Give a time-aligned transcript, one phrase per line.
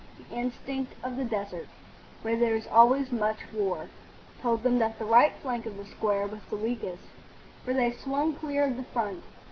[0.17, 1.67] The instinct of the desert,
[2.23, 3.87] where there is always much war,
[4.41, 7.03] told them that the right flank of the square was the weakest,
[7.63, 9.23] for they swung clear of the front.